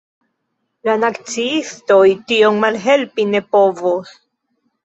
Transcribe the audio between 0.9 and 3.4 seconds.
naciistoj tion malhelpi